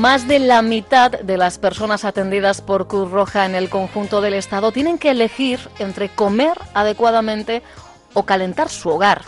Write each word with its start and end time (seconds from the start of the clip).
Más 0.00 0.26
de 0.26 0.38
la 0.38 0.62
mitad 0.62 1.10
de 1.10 1.36
las 1.36 1.58
personas 1.58 2.06
atendidas 2.06 2.62
por 2.62 2.86
Cruz 2.86 3.10
Roja 3.10 3.44
en 3.44 3.54
el 3.54 3.68
conjunto 3.68 4.22
del 4.22 4.32
Estado 4.32 4.72
tienen 4.72 4.96
que 4.96 5.10
elegir 5.10 5.60
entre 5.78 6.08
comer 6.08 6.58
adecuadamente 6.72 7.62
o 8.14 8.22
calentar 8.22 8.70
su 8.70 8.88
hogar. 8.88 9.20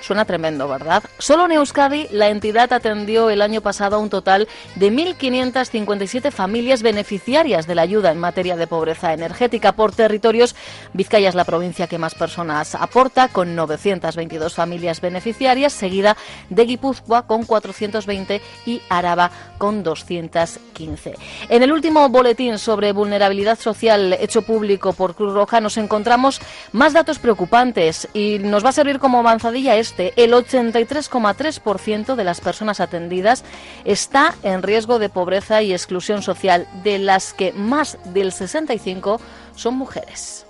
Suena 0.00 0.24
tremendo, 0.24 0.68
¿verdad? 0.68 1.02
Solo 1.18 1.46
en 1.46 1.52
Euskadi 1.52 2.06
la 2.10 2.28
entidad 2.28 2.72
atendió 2.72 3.30
el 3.30 3.42
año 3.42 3.60
pasado 3.60 3.96
a 3.96 3.98
un 3.98 4.10
total 4.10 4.46
de 4.74 4.92
1.557 4.92 6.30
familias 6.30 6.82
beneficiarias 6.82 7.66
de 7.66 7.74
la 7.74 7.82
ayuda 7.82 8.12
en 8.12 8.18
materia 8.18 8.56
de 8.56 8.66
pobreza 8.66 9.12
energética 9.12 9.72
por 9.72 9.94
territorios. 9.94 10.54
Vizcaya 10.92 11.28
es 11.28 11.34
la 11.34 11.44
provincia 11.44 11.86
que 11.86 11.98
más 11.98 12.14
personas 12.14 12.74
aporta, 12.74 13.28
con 13.28 13.56
922 13.56 14.54
familias 14.54 15.00
beneficiarias, 15.00 15.72
seguida 15.72 16.16
de 16.50 16.64
Guipúzcoa 16.64 17.26
con 17.26 17.44
420 17.44 18.40
y 18.66 18.82
Araba 18.88 19.30
con 19.58 19.82
215. 19.82 21.14
En 21.48 21.62
el 21.62 21.72
último 21.72 22.08
boletín 22.08 22.58
sobre 22.58 22.92
vulnerabilidad 22.92 23.58
social 23.58 24.12
hecho 24.20 24.42
público 24.42 24.92
por 24.92 25.14
Cruz 25.14 25.32
Roja 25.32 25.60
nos 25.60 25.76
encontramos 25.78 26.40
más 26.72 26.92
datos 26.92 27.18
preocupantes 27.18 28.08
y 28.12 28.38
nos 28.40 28.64
va 28.64 28.68
a 28.70 28.72
servir 28.72 28.98
como 28.98 29.18
avanzadilla 29.18 29.76
el 29.98 30.32
83,3% 30.32 32.14
de 32.14 32.24
las 32.24 32.40
personas 32.40 32.80
atendidas 32.80 33.44
está 33.84 34.34
en 34.42 34.62
riesgo 34.62 34.98
de 34.98 35.08
pobreza 35.08 35.62
y 35.62 35.72
exclusión 35.72 36.22
social, 36.22 36.66
de 36.82 36.98
las 36.98 37.32
que 37.32 37.52
más 37.52 37.98
del 38.04 38.32
65 38.32 39.20
son 39.54 39.74
mujeres. 39.74 40.45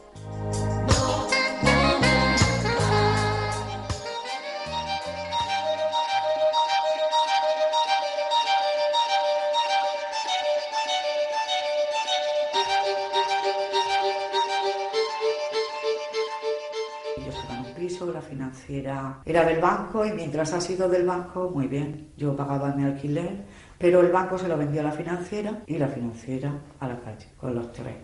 Financiera 18.96 19.22
era 19.24 19.44
del 19.44 19.60
banco 19.60 20.04
y 20.04 20.12
mientras 20.12 20.52
ha 20.52 20.60
sido 20.60 20.88
del 20.88 21.06
banco, 21.06 21.50
muy 21.54 21.66
bien, 21.66 22.08
yo 22.16 22.36
pagaba 22.36 22.74
mi 22.74 22.84
alquiler, 22.84 23.44
pero 23.78 24.00
el 24.00 24.10
banco 24.10 24.38
se 24.38 24.48
lo 24.48 24.56
vendió 24.56 24.80
a 24.80 24.84
la 24.84 24.92
financiera 24.92 25.62
y 25.66 25.78
la 25.78 25.88
financiera 25.88 26.52
a 26.80 26.88
la 26.88 26.98
calle, 27.00 27.26
con 27.38 27.54
los 27.54 27.72
tres. 27.72 27.94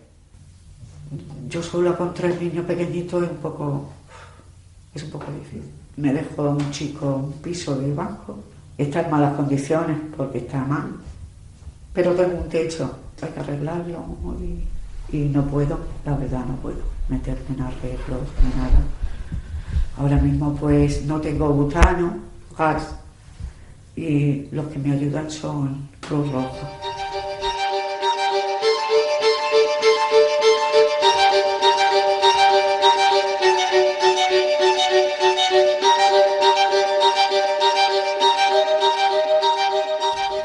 Yo 1.49 1.63
sola 1.63 1.97
con 1.97 2.15
tres 2.15 2.41
niños 2.41 2.65
pequeñitos 2.65 3.23
es 3.25 3.31
un 3.31 3.37
poco, 3.37 3.89
es 4.95 5.03
un 5.03 5.11
poco 5.11 5.27
difícil. 5.33 5.71
Me 5.97 6.13
dejó 6.13 6.51
un 6.51 6.71
chico 6.71 7.17
un 7.17 7.33
piso 7.33 7.77
del 7.77 7.95
banco, 7.95 8.39
está 8.79 9.03
en 9.03 9.11
malas 9.11 9.35
condiciones 9.35 9.99
porque 10.17 10.39
está 10.39 10.65
mal, 10.65 10.91
pero 11.93 12.15
tengo 12.15 12.39
un 12.43 12.49
techo, 12.49 12.91
hay 13.21 13.29
que 13.29 13.41
arreglarlo 13.41 14.05
y, 14.41 15.17
y 15.17 15.29
no 15.29 15.45
puedo, 15.45 15.79
la 16.05 16.17
verdad 16.17 16.45
no 16.47 16.57
puedo 16.57 16.81
meterme 17.09 17.55
en 17.55 17.61
arreglos 17.61 18.29
ni 18.43 18.61
nada 18.61 18.83
Ahora 19.99 20.17
mismo 20.17 20.55
pues 20.55 21.05
no 21.05 21.21
tengo 21.21 21.49
butano, 21.51 22.19
gas 22.57 22.95
y 23.95 24.47
los 24.51 24.67
que 24.69 24.79
me 24.79 24.93
ayudan 24.93 25.31
son 25.31 25.89
Cruz 26.01 26.31
Roja. 26.33 26.69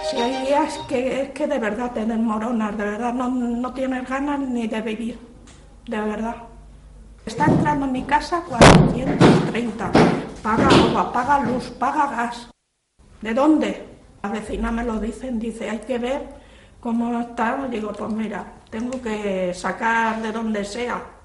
Si 0.10 0.18
hay 0.18 0.46
días 0.46 0.78
que 0.88 1.32
que 1.34 1.48
de 1.48 1.60
verdad 1.60 1.92
te 1.94 2.06
desmoronas, 2.06 2.78
de 2.78 2.84
verdad 2.84 3.14
no, 3.14 3.30
no 3.30 3.74
tienes 3.74 4.10
ganas 4.10 4.40
ni 4.40 4.68
de 4.68 4.82
vivir, 4.82 5.20
de 5.88 6.02
verdad. 6.02 6.36
Está 7.26 7.46
entrando 7.46 7.86
en 7.86 7.92
mi 7.92 8.04
casa 8.04 8.42
430. 9.66 9.92
Paga 10.44 10.68
agua, 10.68 11.12
paga 11.12 11.40
luz, 11.40 11.70
paga 11.80 12.08
gas. 12.08 12.50
¿De 13.22 13.34
dónde? 13.34 13.98
La 14.22 14.30
vecina 14.30 14.72
me 14.72 14.84
lo 14.84 15.00
dicen, 15.00 15.40
dice, 15.40 15.70
hay 15.70 15.80
que 15.80 15.98
ver 15.98 16.28
cómo 16.80 17.20
está. 17.20 17.68
Digo, 17.70 17.92
pues 17.92 18.12
mira, 18.14 18.46
tengo 18.70 19.02
que 19.02 19.54
sacar 19.54 20.22
de 20.22 20.32
donde 20.32 20.64
sea 20.64 21.17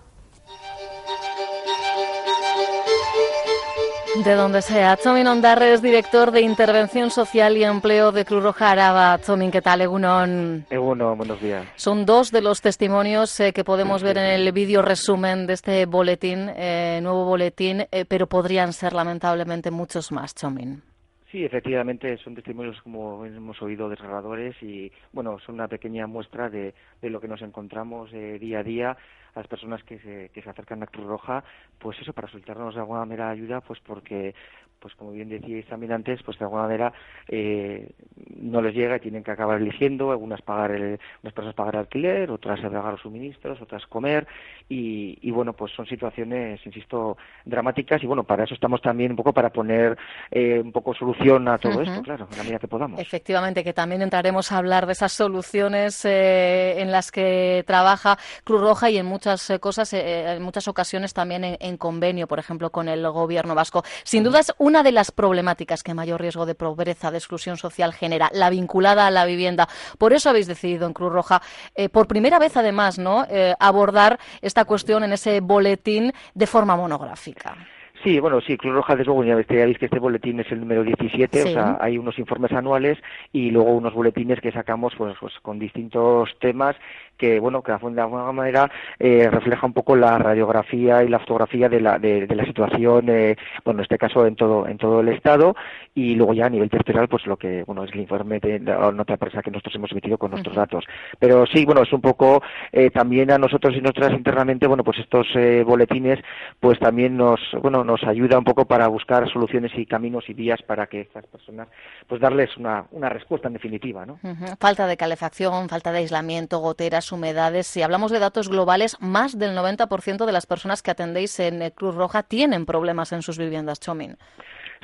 De 4.14 4.34
donde 4.34 4.60
sea. 4.60 4.96
Chomin 4.98 5.26
Ondarres, 5.26 5.80
director 5.80 6.32
de 6.32 6.42
Intervención 6.42 7.10
Social 7.10 7.56
y 7.56 7.64
Empleo 7.64 8.12
de 8.12 8.26
Cruz 8.26 8.42
Roja 8.42 8.70
Araba. 8.70 9.18
Chomin, 9.18 9.50
¿qué 9.50 9.62
tal? 9.62 9.80
Egunon. 9.80 10.66
Egunon, 10.68 11.16
buenos 11.16 11.40
días. 11.40 11.66
Son 11.76 12.04
dos 12.04 12.30
de 12.30 12.42
los 12.42 12.60
testimonios 12.60 13.40
eh, 13.40 13.54
que 13.54 13.64
podemos 13.64 14.02
ver 14.02 14.18
en 14.18 14.26
el 14.26 14.52
vídeo 14.52 14.82
resumen 14.82 15.46
de 15.46 15.54
este 15.54 15.86
boletín, 15.86 16.50
eh, 16.54 17.00
nuevo 17.02 17.24
boletín, 17.24 17.86
eh, 17.90 18.04
pero 18.06 18.26
podrían 18.26 18.74
ser 18.74 18.92
lamentablemente 18.92 19.70
muchos 19.70 20.12
más, 20.12 20.34
Chomin. 20.34 20.82
Sí, 21.30 21.42
efectivamente, 21.42 22.18
son 22.18 22.34
testimonios, 22.34 22.80
como 22.82 23.24
hemos 23.24 23.60
oído, 23.62 23.88
desgarradores 23.88 24.54
y, 24.62 24.92
bueno, 25.12 25.38
son 25.38 25.54
una 25.54 25.68
pequeña 25.68 26.06
muestra 26.06 26.50
de, 26.50 26.74
de 27.00 27.10
lo 27.10 27.18
que 27.18 27.28
nos 27.28 27.40
encontramos 27.40 28.10
día 28.12 28.58
a 28.58 28.62
día 28.62 28.96
a 29.34 29.40
las 29.40 29.48
personas 29.48 29.82
que 29.84 29.98
se, 29.98 30.30
que 30.30 30.42
se 30.42 30.50
acercan 30.50 30.82
a 30.82 30.86
Cruz 30.86 31.06
Roja, 31.06 31.44
pues 31.78 31.98
eso, 32.00 32.12
para 32.12 32.28
solicitarnos 32.28 32.74
de 32.74 32.80
alguna 32.80 33.00
manera 33.00 33.30
ayuda, 33.30 33.60
pues 33.60 33.80
porque 33.80 34.34
pues 34.82 34.94
como 34.96 35.12
bien 35.12 35.28
decíais 35.28 35.66
también 35.66 35.92
antes, 35.92 36.22
pues 36.24 36.38
de 36.38 36.44
alguna 36.44 36.64
manera 36.64 36.92
eh, 37.28 37.92
no 38.36 38.60
les 38.60 38.74
llega 38.74 38.96
y 38.96 39.00
tienen 39.00 39.22
que 39.22 39.30
acabar 39.30 39.60
eligiendo, 39.60 40.10
algunas 40.10 40.42
pagar 40.42 40.72
el, 40.72 40.98
unas 41.22 41.32
personas 41.32 41.54
pagar 41.54 41.76
alquiler, 41.76 42.30
otras 42.30 42.60
pagar 42.60 42.92
los 42.92 43.00
suministros, 43.00 43.60
otras 43.62 43.86
comer 43.86 44.26
y, 44.68 45.18
y, 45.22 45.30
bueno, 45.30 45.52
pues 45.52 45.72
son 45.72 45.86
situaciones, 45.86 46.64
insisto, 46.66 47.16
dramáticas 47.44 48.02
y 48.02 48.06
bueno, 48.06 48.24
para 48.24 48.44
eso 48.44 48.54
estamos 48.54 48.80
también 48.82 49.12
un 49.12 49.16
poco 49.16 49.32
para 49.32 49.50
poner 49.50 49.96
eh, 50.30 50.60
un 50.60 50.72
poco 50.72 50.94
solución 50.94 51.46
a 51.48 51.58
todo 51.58 51.82
esto, 51.82 52.02
claro, 52.02 52.26
en 52.32 52.38
la 52.38 52.42
medida 52.42 52.58
que 52.58 52.68
podamos. 52.68 52.98
Efectivamente, 52.98 53.62
que 53.62 53.72
también 53.72 54.02
entraremos 54.02 54.50
a 54.50 54.58
hablar 54.58 54.86
de 54.86 54.92
esas 54.92 55.12
soluciones 55.12 56.04
eh, 56.04 56.80
en 56.80 56.90
las 56.90 57.12
que 57.12 57.64
trabaja 57.66 58.18
Cruz 58.44 58.60
Roja 58.60 58.90
y 58.90 58.98
en 58.98 59.06
muchas 59.06 59.50
eh, 59.50 59.58
cosas, 59.58 59.92
eh, 59.92 60.32
en 60.32 60.42
muchas 60.42 60.68
ocasiones 60.68 61.12
también 61.14 61.44
en, 61.44 61.56
en, 61.60 61.76
convenio, 61.76 62.26
por 62.26 62.38
ejemplo, 62.38 62.70
con 62.70 62.88
el 62.88 63.08
gobierno 63.10 63.54
vasco. 63.54 63.82
Sin 64.04 64.24
duda 64.24 64.40
es 64.40 64.52
una 64.72 64.82
de 64.82 64.92
las 64.92 65.10
problemáticas 65.10 65.82
que 65.82 65.92
mayor 65.92 66.22
riesgo 66.22 66.46
de 66.46 66.54
pobreza, 66.54 67.10
de 67.10 67.18
exclusión 67.18 67.58
social 67.58 67.92
genera, 67.92 68.30
la 68.32 68.48
vinculada 68.48 69.06
a 69.06 69.10
la 69.10 69.26
vivienda. 69.26 69.68
Por 69.98 70.14
eso 70.14 70.30
habéis 70.30 70.46
decidido 70.46 70.86
en 70.86 70.94
Cruz 70.94 71.12
Roja, 71.12 71.42
eh, 71.74 71.90
por 71.90 72.06
primera 72.06 72.38
vez 72.38 72.56
además, 72.56 72.98
¿no? 72.98 73.26
Eh, 73.28 73.52
abordar 73.60 74.18
esta 74.40 74.64
cuestión 74.64 75.04
en 75.04 75.12
ese 75.12 75.40
boletín 75.40 76.10
de 76.32 76.46
forma 76.46 76.74
monográfica. 76.74 77.54
Sí, 78.02 78.18
bueno, 78.18 78.40
sí, 78.40 78.56
Cruz 78.56 78.74
Roja, 78.74 78.94
desde 78.94 79.04
luego, 79.04 79.24
ya 79.24 79.36
veis 79.36 79.78
que 79.78 79.84
este 79.84 79.98
boletín 79.98 80.40
es 80.40 80.50
el 80.50 80.60
número 80.60 80.82
17, 80.82 81.42
sí. 81.42 81.48
o 81.50 81.52
sea, 81.52 81.76
hay 81.78 81.98
unos 81.98 82.18
informes 82.18 82.50
anuales 82.52 82.98
y 83.30 83.50
luego 83.50 83.72
unos 83.72 83.92
boletines 83.92 84.40
que 84.40 84.52
sacamos 84.52 84.94
pues, 84.96 85.14
pues 85.20 85.34
con 85.42 85.58
distintos 85.58 86.30
temas 86.40 86.76
que, 87.16 87.38
bueno, 87.40 87.62
que 87.62 87.72
de 87.72 88.00
alguna 88.00 88.32
manera 88.32 88.70
eh, 88.98 89.28
refleja 89.30 89.66
un 89.66 89.72
poco 89.72 89.96
la 89.96 90.18
radiografía 90.18 91.02
y 91.04 91.08
la 91.08 91.18
fotografía 91.20 91.68
de 91.68 91.80
la, 91.80 91.98
de, 91.98 92.26
de 92.26 92.34
la 92.34 92.44
situación, 92.44 93.08
eh, 93.08 93.36
bueno, 93.64 93.80
en 93.80 93.84
este 93.84 93.98
caso 93.98 94.26
en 94.26 94.36
todo, 94.36 94.66
en 94.66 94.78
todo 94.78 95.00
el 95.00 95.08
Estado 95.08 95.54
y 95.94 96.14
luego 96.14 96.34
ya 96.34 96.46
a 96.46 96.50
nivel 96.50 96.70
territorial, 96.70 97.08
pues 97.08 97.26
lo 97.26 97.36
que, 97.36 97.64
bueno, 97.64 97.84
es 97.84 97.92
el 97.92 98.00
informe 98.00 98.40
de 98.40 98.58
la 98.60 98.90
nota 98.92 99.14
de 99.14 99.18
prensa 99.18 99.42
que 99.42 99.50
nosotros 99.50 99.74
hemos 99.74 99.92
emitido 99.92 100.18
con 100.18 100.30
nuestros 100.30 100.56
datos. 100.56 100.84
Pero 101.18 101.46
sí, 101.46 101.64
bueno, 101.64 101.82
es 101.82 101.92
un 101.92 102.00
poco 102.00 102.42
eh, 102.72 102.90
también 102.90 103.30
a 103.30 103.38
nosotros 103.38 103.74
y 103.76 103.80
nosotras 103.80 104.12
internamente, 104.12 104.66
bueno, 104.66 104.84
pues 104.84 104.98
estos 104.98 105.26
eh, 105.34 105.62
boletines, 105.64 106.18
pues 106.60 106.78
también 106.78 107.16
nos, 107.16 107.40
bueno, 107.60 107.84
nos 107.84 108.02
ayuda 108.04 108.38
un 108.38 108.44
poco 108.44 108.64
para 108.64 108.88
buscar 108.88 109.30
soluciones 109.30 109.72
y 109.76 109.86
caminos 109.86 110.28
y 110.28 110.34
vías 110.34 110.62
para 110.62 110.86
que 110.86 111.02
estas 111.02 111.26
personas, 111.26 111.68
pues 112.06 112.20
darles 112.20 112.56
una, 112.56 112.86
una 112.92 113.08
respuesta 113.08 113.48
en 113.48 113.54
definitiva, 113.54 114.06
¿no? 114.06 114.18
Falta 114.58 114.86
de 114.86 114.96
calefacción, 114.96 115.68
falta 115.68 115.92
de 115.92 115.98
aislamiento, 115.98 116.58
goteras, 116.58 117.01
humedades. 117.10 117.66
Si 117.66 117.82
hablamos 117.82 118.12
de 118.12 118.20
datos 118.20 118.48
globales, 118.48 118.96
más 119.00 119.38
del 119.38 119.56
90% 119.56 120.26
de 120.26 120.32
las 120.32 120.46
personas 120.46 120.82
que 120.82 120.90
atendéis 120.92 121.40
en 121.40 121.70
Cruz 121.70 121.94
Roja 121.94 122.22
tienen 122.22 122.66
problemas 122.66 123.12
en 123.12 123.22
sus 123.22 123.38
viviendas, 123.38 123.80
Chomin. 123.80 124.18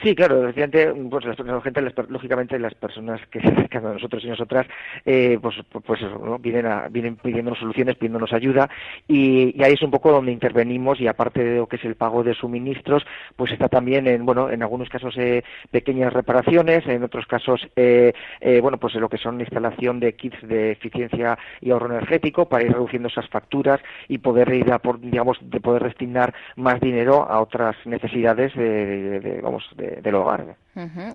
Sí, 0.03 0.15
claro, 0.15 0.49
efectivamente, 0.49 1.11
pues 1.11 1.25
la 1.25 1.61
gente, 1.61 1.83
lógicamente 2.09 2.57
las 2.59 2.75
personas 2.75 3.21
que 3.33 3.41
se 3.41 3.49
acercan 3.49 3.85
a 3.85 3.93
nosotros 3.95 4.23
y 4.25 4.29
nosotras, 4.29 4.65
eh, 5.05 5.39
pues, 5.43 5.57
pues 5.85 6.01
¿no? 6.03 6.39
vienen, 6.39 6.67
a, 6.67 6.89
vienen 6.89 7.17
pidiéndonos 7.17 7.59
soluciones, 7.59 7.97
pidiéndonos 7.97 8.33
ayuda 8.33 8.71
y, 9.09 9.59
y, 9.59 9.65
ahí 9.65 9.73
es 9.73 9.83
un 9.83 9.91
poco 9.91 10.13
donde 10.13 10.31
intervenimos 10.31 11.01
y 11.01 11.09
aparte 11.09 11.43
de 11.43 11.57
lo 11.57 11.67
que 11.67 11.77
es 11.77 11.85
el 11.85 11.97
pago 11.97 12.23
de 12.23 12.35
suministros, 12.35 13.05
pues 13.35 13.51
está 13.51 13.69
también 13.69 14.07
en, 14.07 14.25
bueno, 14.25 14.51
en 14.51 14.63
algunos 14.63 14.89
casos 14.89 15.17
eh, 15.19 15.43
pequeñas 15.73 16.13
reparaciones, 16.13 16.87
en 16.87 17.03
otros 17.03 17.27
casos, 17.27 17.69
eh, 17.75 18.13
eh, 18.41 18.61
bueno, 18.61 18.79
pues 18.79 18.95
lo 18.95 19.09
que 19.09 19.19
son 19.19 19.41
instalación 19.41 19.99
de 19.99 20.15
kits 20.15 20.47
de 20.47 20.73
eficiencia 20.73 21.37
y 21.61 21.73
ahorro 21.73 21.87
energético 21.87 22.49
para 22.49 22.65
ir 22.65 22.73
reduciendo 22.73 23.09
esas 23.09 23.29
facturas 23.29 23.81
y 24.07 24.19
poder 24.19 24.53
ir 24.55 24.73
a 24.73 24.79
por, 24.79 25.01
digamos, 25.01 25.39
de 25.43 25.61
poder 25.61 25.83
destinar 25.83 26.33
más 26.55 26.81
dinero 26.81 27.27
a 27.29 27.41
otras 27.41 27.75
necesidades 27.85 28.55
de, 28.55 28.87
de, 28.87 29.21
de 29.21 29.41
vamos, 29.41 29.69
de 29.77 29.88
del 30.03 30.15
hogar. 30.15 30.57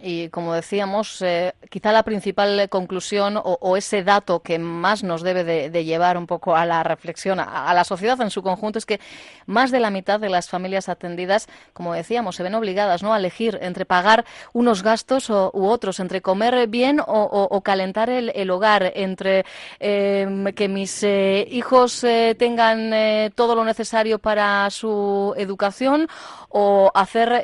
Y 0.01 0.29
como 0.29 0.53
decíamos, 0.53 1.21
eh, 1.21 1.53
quizá 1.69 1.91
la 1.91 2.03
principal 2.03 2.67
conclusión 2.69 3.39
o, 3.41 3.77
ese 3.77 4.03
dato 4.03 4.41
que 4.41 4.59
más 4.59 5.03
nos 5.03 5.21
debe 5.21 5.43
de, 5.43 5.83
llevar 5.85 6.17
un 6.17 6.27
poco 6.27 6.55
a 6.55 6.65
la 6.65 6.83
reflexión, 6.83 7.39
a, 7.39 7.73
la 7.73 7.83
sociedad 7.83 8.19
en 8.21 8.29
su 8.29 8.43
conjunto, 8.43 8.77
es 8.77 8.85
que 8.85 8.99
más 9.45 9.71
de 9.71 9.79
la 9.79 9.89
mitad 9.89 10.19
de 10.19 10.29
las 10.29 10.49
familias 10.49 10.89
atendidas, 10.89 11.47
como 11.73 11.93
decíamos, 11.93 12.35
se 12.35 12.43
ven 12.43 12.55
obligadas 12.55 13.03
¿no? 13.03 13.13
a 13.13 13.17
elegir 13.17 13.57
entre 13.61 13.85
pagar 13.85 14.25
unos 14.51 14.83
gastos 14.83 15.29
u 15.29 15.49
otros, 15.53 15.99
entre 15.99 16.21
comer 16.21 16.67
bien 16.67 16.99
o, 17.05 17.61
calentar 17.63 18.09
el, 18.09 18.49
hogar, 18.49 18.91
entre 18.95 19.45
em, 19.79 20.45
que 20.53 20.67
mis 20.67 21.03
eh, 21.03 21.47
hijos 21.49 22.03
eh, 22.03 22.35
tengan 22.37 23.31
todo 23.35 23.55
lo 23.55 23.63
necesario 23.63 24.19
para 24.19 24.69
su 24.69 25.33
educación 25.37 26.07
o 26.49 26.91
hacer 26.93 27.43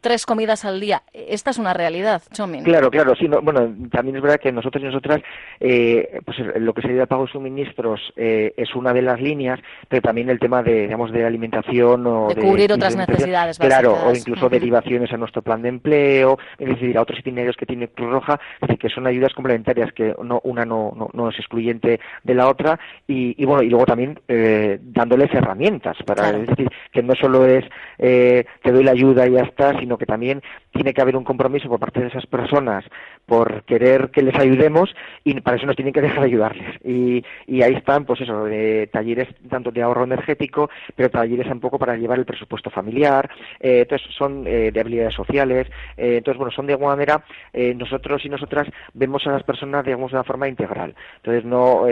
tres 0.00 0.26
comidas 0.26 0.64
al 0.64 0.80
día 0.80 1.02
esta 1.12 1.50
es 1.50 1.58
una 1.58 1.74
realidad, 1.74 2.22
Chomin. 2.32 2.64
Claro, 2.64 2.90
claro, 2.90 3.14
sí. 3.14 3.28
bueno, 3.28 3.70
también 3.90 4.16
es 4.16 4.22
verdad 4.22 4.40
que 4.40 4.50
nosotros 4.50 4.82
y 4.82 4.86
nosotras, 4.86 5.20
eh, 5.60 6.20
pues 6.24 6.38
lo 6.56 6.72
que 6.72 6.80
sería 6.80 7.02
el 7.02 7.06
pago 7.06 7.26
de 7.26 7.32
suministros 7.32 8.00
eh, 8.16 8.54
es 8.56 8.74
una 8.74 8.94
de 8.94 9.02
las 9.02 9.20
líneas, 9.20 9.60
pero 9.88 10.00
también 10.00 10.30
el 10.30 10.38
tema 10.38 10.62
de, 10.62 10.82
digamos, 10.82 11.12
de 11.12 11.26
alimentación 11.26 12.06
o 12.06 12.28
de, 12.28 12.40
cubrir 12.40 12.72
otras 12.72 12.96
necesidades 12.96 13.58
Claro, 13.58 13.94
o 14.06 14.14
incluso 14.14 14.48
derivaciones 14.48 15.12
a 15.12 15.18
nuestro 15.18 15.42
plan 15.42 15.60
de 15.60 15.68
empleo, 15.68 16.38
es 16.58 16.68
decir, 16.68 16.96
a 16.96 17.02
otros 17.02 17.18
itinerarios 17.18 17.56
que 17.56 17.66
tiene 17.66 17.88
Cruz 17.88 18.10
Roja, 18.10 18.40
es 18.54 18.68
decir, 18.68 18.78
que 18.78 18.88
son 18.88 19.06
ayudas 19.06 19.34
complementarias, 19.34 19.92
que 19.92 20.14
no, 20.22 20.40
una 20.44 20.64
no, 20.64 21.10
no, 21.12 21.28
es 21.28 21.38
excluyente 21.38 22.00
de 22.22 22.34
la 22.34 22.48
otra, 22.48 22.78
y, 23.06 23.44
bueno, 23.44 23.62
y 23.62 23.68
luego 23.68 23.84
también 23.84 24.18
eh, 24.28 24.78
dándoles 24.80 25.32
herramientas 25.34 25.98
para, 26.06 26.30
es 26.30 26.46
decir, 26.46 26.70
que 26.90 27.02
no 27.02 27.14
solo 27.14 27.46
es 27.46 27.64
te 27.98 28.72
doy 28.72 28.82
la 28.82 28.92
ayuda 28.92 29.26
y 29.26 29.32
ya 29.32 29.42
está, 29.42 29.78
sino 29.78 29.98
que 29.98 30.06
también 30.06 30.42
tiene 30.72 30.94
que 30.94 31.02
haber 31.02 31.16
un 31.16 31.24
compromiso 31.24 31.68
por 31.68 31.78
parte 31.78 32.00
de 32.00 32.08
esas 32.08 32.26
personas 32.26 32.84
por 33.26 33.62
querer 33.64 34.10
que 34.10 34.22
les 34.22 34.34
ayudemos 34.34 34.94
y 35.24 35.40
para 35.40 35.56
eso 35.56 35.66
nos 35.66 35.76
tienen 35.76 35.92
que 35.92 36.00
dejar 36.00 36.24
ayudarles. 36.24 36.76
Y, 36.84 37.24
y 37.46 37.62
ahí 37.62 37.74
están, 37.74 38.04
pues 38.04 38.20
eso, 38.20 38.46
talleres 38.90 39.28
tanto 39.48 39.70
de 39.70 39.82
ahorro 39.82 40.04
energético, 40.04 40.70
pero 40.96 41.10
talleres 41.10 41.46
un 41.46 41.60
poco 41.60 41.78
para 41.78 41.96
llevar 41.96 42.18
el 42.18 42.24
presupuesto 42.24 42.70
familiar, 42.70 43.30
eh, 43.60 43.80
entonces 43.80 44.08
son 44.16 44.46
eh, 44.46 44.70
de 44.72 44.80
habilidades 44.80 45.14
sociales, 45.14 45.68
eh, 45.96 46.16
entonces 46.18 46.38
bueno, 46.38 46.52
son 46.52 46.66
de 46.66 46.72
alguna 46.72 46.96
manera, 46.96 47.24
nosotros 47.52 48.24
y 48.24 48.28
nosotras 48.28 48.68
vemos 48.94 49.26
a 49.26 49.32
las 49.32 49.42
personas, 49.42 49.84
digamos, 49.84 50.10
de 50.10 50.16
una 50.16 50.24
forma 50.24 50.48
integral. 50.48 50.94
Entonces 51.16 51.44
no, 51.44 51.84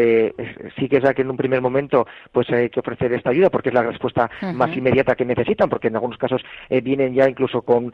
sí 0.77 0.89
que 0.89 0.97
es 0.97 1.03
verdad 1.03 1.15
que 1.15 1.23
en 1.23 1.31
un 1.31 1.37
primer 1.37 1.61
momento 1.61 2.07
pues 2.33 2.51
hay 2.51 2.71
que 2.71 2.81
ofrecer 2.81 3.13
esta 3.13 3.31
ayuda 3.31 3.51
porque 3.51 3.69
es 3.69 3.75
la 3.75 3.83
respuesta 3.83 4.31
más 4.55 4.75
inmediata 4.77 5.15
que 5.15 5.25
necesitan, 5.25 5.69
porque 5.69 5.89
en 5.89 5.97
algunos 5.97 6.19
casos 6.19 6.43
vienen 6.83 7.15
ya 7.15 7.29
incluso 7.29 7.63
con 7.63 7.93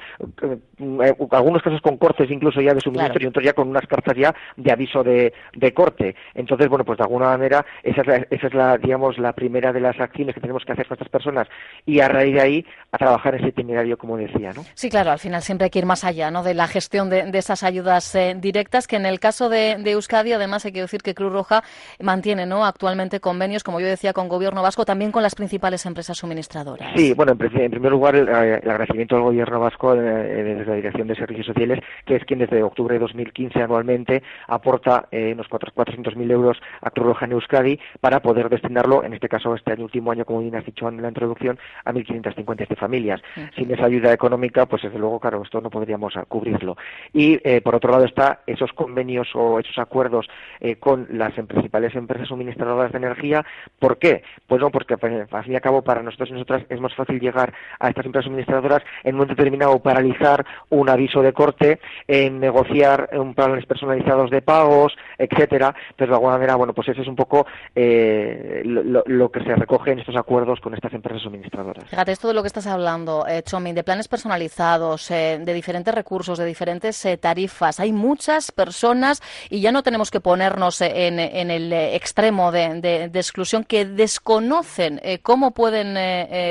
algunos 0.78 1.62
casos 1.62 1.80
con 1.80 1.96
cortes 1.96 2.30
incluso 2.30 2.60
ya 2.60 2.74
de 2.74 2.80
suministro 2.80 3.22
y 3.22 3.26
otros 3.26 3.44
ya 3.44 3.52
con 3.52 3.68
unas 3.68 3.86
cartas 3.86 4.14
ya 4.16 4.34
de 4.56 4.72
aviso 4.72 5.02
de, 5.02 5.32
corte. 5.74 6.14
Entonces, 6.34 6.68
bueno, 6.68 6.84
pues 6.84 6.98
de 6.98 7.04
alguna 7.04 7.26
manera 7.26 7.64
esa 7.82 8.02
es, 8.02 8.06
la, 8.06 8.16
esa 8.30 8.46
es 8.46 8.54
la, 8.54 8.78
digamos, 8.78 9.18
la 9.18 9.32
primera 9.32 9.72
de 9.72 9.80
las 9.80 9.98
acciones 9.98 10.34
que 10.34 10.40
tenemos 10.40 10.64
que 10.64 10.72
hacer 10.72 10.86
con 10.86 10.94
estas 10.94 11.08
personas 11.08 11.48
y 11.84 12.00
a 12.00 12.08
raíz 12.08 12.34
de 12.34 12.40
ahí 12.40 12.66
a 12.92 12.98
trabajar 12.98 13.34
ese 13.34 13.48
itinerario, 13.48 13.98
como 13.98 14.16
decía, 14.16 14.52
¿no? 14.54 14.64
Sí, 14.74 14.88
claro, 14.90 15.10
al 15.10 15.18
final 15.18 15.42
siempre 15.42 15.64
hay 15.64 15.70
que 15.70 15.78
ir 15.78 15.86
más 15.86 16.04
allá, 16.04 16.30
¿no? 16.30 16.42
De 16.42 16.54
la 16.54 16.66
gestión 16.66 17.10
de, 17.10 17.30
esas 17.36 17.62
ayudas 17.62 18.14
eh, 18.14 18.34
directas, 18.38 18.86
que 18.86 18.96
en 18.96 19.06
el 19.06 19.20
caso 19.20 19.48
de, 19.48 19.72
Euskadi, 19.84 20.32
además 20.32 20.64
hay 20.64 20.72
que 20.72 20.80
decir 20.80 21.02
que 21.02 21.14
Cruz 21.14 21.32
Roja 21.32 21.62
mantiene, 22.00 22.46
¿no? 22.46 22.64
Actualmente 22.64 23.20
convenios, 23.20 23.62
como 23.62 23.80
yo 23.80 23.86
decía, 23.86 24.12
con 24.12 24.28
Gobierno 24.28 24.62
Vasco, 24.62 24.84
también 24.84 25.12
con 25.12 25.22
las 25.22 25.34
principales 25.34 25.84
empresas 25.86 26.16
suministradoras. 26.16 26.90
Sí, 26.96 27.12
bueno, 27.14 27.32
en, 27.32 27.38
primer 27.70 27.90
lugar, 27.90 28.16
el, 28.16 28.28
agradecimiento 28.28 29.16
al 29.16 29.22
Gobierno 29.22 29.60
Vasco 29.60 29.94
eh, 29.94 30.64
desde 30.66 30.70
la 30.70 30.76
Dirección 30.76 31.08
de 31.08 31.14
Servicios 31.14 31.46
Sociales, 31.46 31.80
que 32.04 32.16
es 32.16 32.24
quien 32.24 32.40
desde 32.40 32.62
octubre 32.62 32.94
de 32.94 33.00
2015 33.00 33.62
anualmente 33.62 34.22
aporta 34.48 35.06
eh, 35.10 35.32
unos 35.32 35.48
400.000 35.48 36.30
euros 36.30 36.58
a 36.82 36.90
Cruz 36.90 37.06
Roja 37.06 37.26
en 37.26 37.32
Euskadi 37.32 37.78
para 38.00 38.20
poder 38.20 38.48
destinarlo, 38.48 39.04
en 39.04 39.14
este 39.14 39.28
caso 39.28 39.54
este 39.54 39.72
año, 39.72 39.84
último 39.84 40.10
año, 40.10 40.24
como 40.24 40.40
bien 40.40 40.56
has 40.56 40.66
dicho 40.66 40.88
en 40.88 41.00
la 41.00 41.08
introducción, 41.08 41.58
a 41.84 41.92
1.557 41.92 42.76
familias. 42.76 43.22
Sin 43.56 43.72
esa 43.72 43.86
ayuda 43.86 44.12
económica, 44.12 44.66
pues 44.66 44.82
desde 44.82 44.98
luego, 44.98 45.20
claro, 45.20 45.42
esto 45.42 45.60
no 45.60 45.70
podríamos 45.70 46.14
cubrirlo. 46.28 46.76
Y 47.12 47.38
eh, 47.44 47.60
por 47.60 47.74
otro 47.74 47.92
lado 47.92 48.04
está 48.04 48.40
esos 48.46 48.72
convenios 48.72 49.28
o 49.34 49.60
esos 49.60 49.78
acuerdos 49.78 50.28
eh, 50.60 50.76
con 50.76 51.06
las 51.10 51.32
principales 51.34 51.94
empresas 51.94 52.28
suministradoras 52.28 52.92
de 52.92 52.98
energía. 52.98 53.44
¿Por 53.78 53.98
qué? 53.98 54.22
Pues 54.46 54.60
no, 54.60 54.70
porque 54.70 54.96
pues, 54.98 55.32
al 55.32 55.44
fin 55.44 55.52
y 55.52 55.56
al 55.56 55.62
cabo 55.62 55.82
para 55.82 56.02
nosotros 56.02 56.30
y 56.30 56.32
nosotras 56.32 56.64
es 56.68 56.80
más 56.80 56.94
fácil 56.94 57.20
llegar 57.20 57.52
a 57.78 57.88
estas 57.88 58.06
empresas 58.06 58.26
suministradoras 58.26 58.82
en 59.04 59.14
un 59.14 59.18
momento 59.20 59.34
determinado 59.34 59.78
paralizar 59.78 60.44
un 60.70 60.88
aviso 60.88 61.22
de 61.22 61.32
corte, 61.32 61.80
en 62.06 62.40
negociar 62.40 63.10
un 63.12 63.34
planes 63.34 63.66
personalizados 63.66 64.30
de 64.30 64.42
pagos, 64.42 64.96
etcétera. 65.18 65.74
Entonces, 65.90 66.08
de 66.08 66.14
alguna 66.14 66.34
manera, 66.34 66.56
bueno, 66.56 66.72
pues 66.72 66.88
eso 66.88 67.02
es 67.02 67.08
un 67.08 67.16
poco 67.16 67.46
eh, 67.74 68.62
lo, 68.64 69.30
que 69.30 69.42
se 69.42 69.54
recoge 69.54 69.92
en 69.92 70.00
estos 70.00 70.16
acuerdos 70.16 70.60
con 70.60 70.74
estas 70.74 70.92
empresas 70.92 71.22
suministradoras. 71.22 71.88
Fíjate, 71.88 72.12
esto 72.12 72.28
de 72.28 72.34
lo 72.34 72.42
que 72.42 72.48
estás 72.48 72.66
hablando, 72.66 73.26
eh, 73.26 73.42
Chomin, 73.42 73.74
de 73.74 73.84
planes 73.84 74.08
personalizados, 74.08 75.10
eh, 75.10 75.38
de 75.40 75.54
diferentes 75.54 75.94
recursos, 75.94 76.38
de 76.38 76.44
diferentes 76.44 77.04
eh, 77.04 77.16
tarifas. 77.16 77.80
Hay 77.80 77.92
muchas 77.92 78.52
personas 78.52 79.22
y 79.50 79.60
ya 79.60 79.72
no 79.72 79.82
tenemos 79.82 80.10
que 80.10 80.20
ponernos 80.20 80.80
en, 80.80 81.18
el 81.18 81.72
extremo 81.72 82.52
de, 82.52 83.10
exclusión 83.14 83.64
que 83.64 83.84
desconocen 83.84 85.00
cómo 85.22 85.52
pueden 85.52 85.96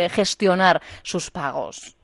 gestionar 0.09 0.81
sus 1.03 1.31
pagos. 1.31 1.94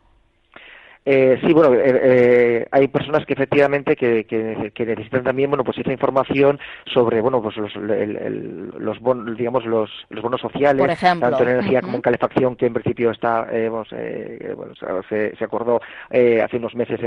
Eh, 1.04 1.40
sí, 1.44 1.52
bueno, 1.52 1.74
eh, 1.74 1.82
eh, 2.04 2.68
hay 2.70 2.88
personas 2.88 3.26
que 3.26 3.34
efectivamente 3.34 3.96
que, 3.96 4.26
que, 4.26 4.86
necesitan 4.86 5.24
también, 5.24 5.50
bueno, 5.50 5.64
pues 5.64 5.80
esa 5.80 5.92
información 5.92 6.60
sobre, 6.86 7.22
bueno, 7.22 7.42
pues 7.42 7.58
los, 7.58 7.76
los 7.76 9.00
bonos, 9.00 9.36
digamos, 9.36 9.66
los, 9.66 9.90
los 10.10 10.22
bonos 10.22 10.40
sociales, 10.40 11.00
tanto 11.00 11.42
en 11.42 11.50
energía 11.50 11.82
como 11.82 11.96
en 11.96 12.02
calefacción, 12.02 12.56
que 12.56 12.68
en 12.68 12.74
principio 12.74 13.10
está, 13.10 13.48
bueno, 13.52 13.86
se, 13.86 15.36
se, 15.36 15.44
acordó 15.44 15.82
hace 16.12 16.58
unos 16.58 16.76
meses, 16.76 17.00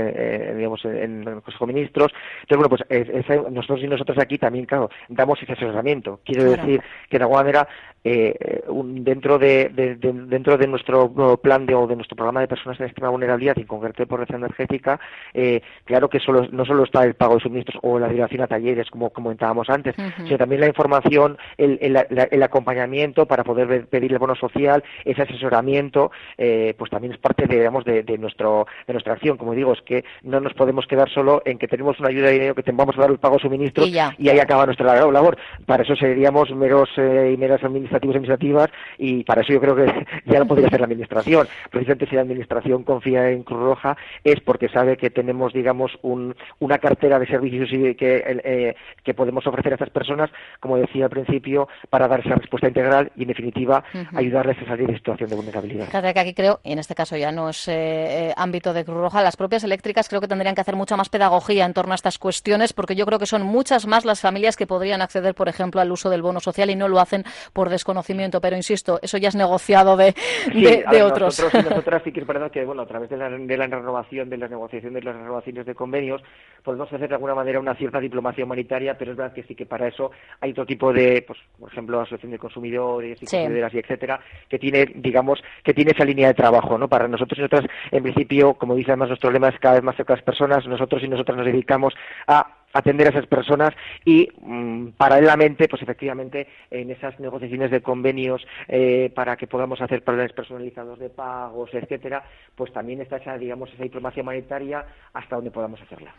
digamos, 0.55 0.83
en, 0.83 1.25
el 1.25 1.41
Consejo 1.41 1.65
de 1.65 1.73
Ministros. 1.73 2.11
Entonces, 2.41 2.57
bueno, 2.57 2.69
pues 2.69 3.53
nosotros 3.53 3.81
y 3.81 3.87
nosotros 3.87 4.17
aquí 4.17 4.37
también, 4.37 4.65
claro, 4.65 4.89
damos 5.07 5.41
ese 5.41 5.53
asesoramiento. 5.53 6.19
Quiero 6.25 6.43
decir 6.43 6.81
que 7.09 7.17
de 7.17 7.23
alguna 7.23 7.43
manera 7.43 7.67
eh, 8.07 8.61
dentro 8.67 9.39
de, 9.39 9.97
dentro 9.97 10.59
de 10.59 10.67
nuestro 10.67 11.11
plan 11.41 11.65
de, 11.65 11.73
o 11.73 11.87
de 11.87 11.95
nuestro 11.95 12.15
programa 12.15 12.39
de 12.39 12.47
personas 12.47 12.79
en 12.79 12.85
extrema 12.85 13.09
vulnerabilidad 13.09 13.57
y 13.57 13.61
en 13.61 13.67
concreto 13.67 13.84
de 13.93 14.07
pobreza 14.07 14.35
energética, 14.35 14.99
eh, 15.33 15.61
claro 15.83 16.09
que 16.09 16.19
solo, 16.19 16.47
no 16.51 16.65
solo 16.65 16.83
está 16.83 17.03
el 17.03 17.15
pago 17.15 17.35
de 17.35 17.41
suministros 17.41 17.79
o 17.83 17.99
la 17.99 18.07
derivación 18.07 18.41
a 18.41 18.47
talleres, 18.47 18.89
como 18.89 19.09
comentábamos 19.09 19.69
antes, 19.69 19.95
sino 20.23 20.37
también 20.37 20.61
la 20.61 20.67
información, 20.67 21.37
el, 21.57 21.79
el, 21.81 22.43
acompañamiento 22.43 23.25
para 23.25 23.43
poder 23.43 23.87
pedir 23.87 24.11
el 24.13 24.19
bono 24.19 24.35
social, 24.35 24.83
ese 25.03 25.21
asesoramiento, 25.21 26.11
eh, 26.37 26.73
pues 26.77 26.91
también 26.91 27.13
es 27.13 27.19
parte, 27.19 27.47
de, 27.47 27.57
digamos, 27.57 27.85
de, 27.85 28.03
nuestro, 28.17 28.67
de 28.87 28.93
nuestra 28.93 29.13
acción. 29.13 29.37
Como 29.37 29.53
digo, 29.53 29.73
es 29.73 29.81
que 29.81 30.03
no 30.23 30.39
nos 30.39 30.53
podemos 30.53 30.85
quedar 30.87 31.09
solo 31.09 31.41
en 31.45 31.57
que 31.57 31.67
tenemos 31.67 31.99
una 31.99 32.09
ayuda 32.09 32.27
de 32.27 32.33
dinero, 32.33 32.55
que 32.55 32.63
te 32.63 32.71
vamos 32.71 32.97
a 32.97 33.01
dar 33.01 33.11
el 33.11 33.19
pago 33.19 33.35
de 33.35 33.41
suministros 33.41 33.87
y, 33.87 33.97
ahí 33.97 34.39
acaba 34.39 34.65
nuestra 34.65 34.95
labor. 35.11 35.37
Para 35.65 35.83
eso 35.83 35.95
seríamos 35.95 36.49
meros 36.51 36.89
y 36.97 37.37
meras 37.37 37.63
administraciones 37.63 38.05
administrativas 38.15 38.69
y 38.97 39.23
para 39.23 39.41
eso 39.41 39.53
yo 39.53 39.61
creo 39.61 39.75
que 39.75 39.85
ya 40.25 40.39
lo 40.39 40.45
podría 40.45 40.67
hacer 40.67 40.79
la 40.79 40.85
administración. 40.85 41.47
Precisamente 41.69 42.07
si 42.07 42.15
la 42.15 42.21
administración 42.21 42.83
confía 42.83 43.29
en 43.29 43.43
Cruz 43.43 43.74
Roja 43.75 43.97
es 44.23 44.39
porque 44.41 44.69
sabe 44.69 44.97
que 44.97 45.09
tenemos, 45.09 45.53
digamos, 45.53 45.91
una 46.01 46.77
cartera 46.79 47.19
de 47.19 47.27
servicios 47.27 47.69
que, 47.69 48.23
eh, 48.43 48.75
que 49.03 49.13
podemos 49.13 49.45
ofrecer 49.45 49.73
a 49.73 49.75
estas 49.75 49.89
personas, 49.89 50.29
como 50.59 50.77
decía 50.77 51.05
al 51.05 51.09
principio, 51.11 51.67
para 51.89 52.07
dar 52.07 52.21
esa 52.21 52.35
respuesta 52.35 52.67
integral 52.67 53.11
y, 53.15 53.23
en 53.23 53.27
definitiva, 53.27 53.83
ayudarles 54.13 54.57
a 54.61 54.65
salir 54.65 54.87
de 54.87 54.95
situación 54.95 55.29
de 55.29 55.35
vulnerabilidad. 55.35 55.89
Claro 55.89 56.13
que 56.13 56.19
aquí 56.19 56.33
creo, 56.33 56.59
y 56.63 56.71
en 56.71 56.79
este 56.79 56.95
caso 56.95 57.15
ya 57.17 57.31
no 57.31 57.49
es 57.49 57.67
eh, 57.67 58.29
eh, 58.29 58.33
ámbito 58.37 58.73
de 58.73 58.85
Cruz 58.85 58.97
Roja, 58.97 59.21
las 59.21 59.37
propias 59.37 59.63
eléctricas 59.63 60.09
creo 60.09 60.21
que 60.21 60.27
tendrían 60.27 60.55
que 60.55 60.61
hacer 60.61 60.75
mucha 60.75 60.97
más 60.97 61.09
pedagogía 61.09 61.65
en 61.65 61.73
torno 61.73 61.91
a 61.91 61.95
estas 61.95 62.17
cuestiones, 62.17 62.73
porque 62.73 62.95
yo 62.95 63.05
creo 63.05 63.19
que 63.19 63.25
son 63.25 63.43
muchas 63.43 63.85
más 63.87 64.05
las 64.05 64.21
familias 64.21 64.55
que 64.55 64.67
podrían 64.67 65.01
acceder, 65.01 65.35
por 65.35 65.49
ejemplo, 65.49 65.81
al 65.81 65.91
uso 65.91 66.09
del 66.09 66.21
bono 66.21 66.39
social 66.39 66.69
y 66.69 66.75
no 66.75 66.87
lo 66.87 66.99
hacen 66.99 67.23
por 67.53 67.69
conocimiento, 67.83 68.39
pero 68.41 68.55
insisto, 68.55 68.99
eso 69.01 69.17
ya 69.17 69.29
es 69.29 69.35
negociado 69.35 69.97
de, 69.97 70.15
de, 70.53 71.03
otros. 71.03 71.39
Nosotros 71.39 71.63
y 71.63 71.69
nosotras 71.69 72.01
sí 72.05 72.11
que 72.11 72.21
es 72.21 72.27
verdad 72.27 72.51
que, 72.51 72.63
bueno, 72.63 72.83
a 72.83 72.85
través 72.85 73.09
de 73.09 73.17
la, 73.17 73.29
de 73.29 73.57
la 73.57 73.64
renovación, 73.71 74.29
de 74.29 74.37
las 74.37 74.49
negociaciones, 74.49 75.03
de 75.03 75.11
las 75.11 75.15
renovaciones 75.15 75.65
de 75.65 75.75
convenios, 75.75 76.21
podemos 76.63 76.91
hacer 76.91 77.07
de 77.09 77.15
alguna 77.15 77.35
manera 77.35 77.59
una 77.59 77.75
cierta 77.75 77.99
diplomacia 77.99 78.43
humanitaria, 78.43 78.97
pero 78.97 79.11
es 79.11 79.17
verdad 79.17 79.33
que 79.33 79.43
sí 79.43 79.55
que 79.55 79.65
para 79.65 79.87
eso 79.87 80.11
hay 80.41 80.51
otro 80.51 80.65
tipo 80.65 80.91
de, 80.91 81.23
pues, 81.25 81.39
por 81.59 81.71
ejemplo, 81.71 81.99
asociación 81.99 82.31
de 82.31 82.39
consumidores 82.39 83.21
y 83.21 83.25
consumidoras 83.25 83.73
y 83.73 83.79
etcétera, 83.79 84.19
que 84.49 84.59
tiene, 84.59 84.85
digamos, 84.95 85.43
que 85.63 85.73
tiene 85.73 85.91
esa 85.91 86.05
línea 86.05 86.27
de 86.27 86.33
trabajo, 86.33 86.77
¿no? 86.77 86.87
Para 86.87 87.07
nosotros 87.07 87.37
y 87.37 87.41
nosotras, 87.41 87.65
en 87.91 88.03
principio, 88.03 88.55
como 88.55 88.75
dice 88.75 88.91
además 88.91 89.09
nuestro 89.09 89.31
lema 89.31 89.49
es 89.49 89.59
cada 89.59 89.75
vez 89.75 89.83
más 89.83 89.95
cerca 89.95 90.13
de 90.13 90.17
las 90.17 90.25
personas, 90.25 90.65
nosotros 90.67 91.03
y 91.03 91.07
nosotras 91.07 91.37
nos 91.37 91.45
dedicamos 91.45 91.93
a 92.27 92.64
atender 92.75 93.07
a 93.07 93.11
esas 93.11 93.25
personas 93.25 93.73
y 94.03 94.27
mm, 94.41 94.89
paralelamente, 94.97 95.69
pues 95.69 95.81
efectivamente, 95.81 96.47
en 96.69 96.91
esas 96.91 97.17
negociaciones 97.21 97.71
de 97.71 97.81
convenios 97.81 98.45
eh, 98.67 99.11
para 99.15 99.37
que 99.37 99.47
podamos 99.47 99.81
hacer 99.81 100.03
planes 100.03 100.33
personalizados 100.33 100.99
de 100.99 101.09
pagos, 101.09 101.69
etcétera, 101.73 102.23
pues 102.53 102.73
también 102.73 102.99
está 102.99 103.15
esa, 103.17 103.37
digamos, 103.37 103.73
esa 103.73 103.83
diplomacia 103.83 104.21
humanitaria 104.21 104.85
hasta 105.13 105.37
donde 105.37 105.51
podamos 105.51 105.81
hacerla. 105.81 106.13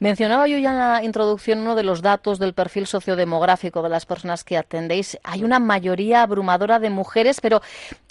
Mencionaba 0.00 0.48
yo 0.48 0.56
ya 0.56 0.70
en 0.70 0.78
la 0.78 1.04
introducción 1.04 1.60
uno 1.60 1.74
de 1.74 1.82
los 1.82 2.00
datos 2.00 2.38
del 2.38 2.54
perfil 2.54 2.86
sociodemográfico 2.86 3.82
de 3.82 3.90
las 3.90 4.06
personas 4.06 4.44
que 4.44 4.56
atendéis. 4.56 5.18
Hay 5.24 5.44
una 5.44 5.58
mayoría 5.58 6.22
abrumadora 6.22 6.78
de 6.78 6.88
mujeres, 6.88 7.40
pero 7.42 7.60